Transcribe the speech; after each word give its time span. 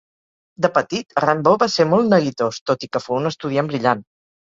De 0.65 0.71
petit, 0.77 1.13
Rimbaud 1.27 1.63
va 1.65 1.69
ser 1.75 1.87
molt 1.93 2.11
neguitós, 2.17 2.61
tot 2.73 2.89
i 2.89 2.93
que 2.93 3.07
fou 3.07 3.21
un 3.23 3.35
estudiant 3.37 3.73
brillant. 3.75 4.07